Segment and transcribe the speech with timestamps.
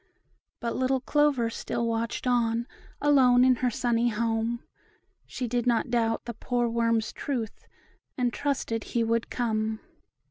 [0.59, 2.65] But little Clover still watched on,
[2.99, 4.63] Alone in her sunny home;
[5.27, 7.67] She did not doubt the poor worm's truth,
[8.17, 9.79] And trusted he would come.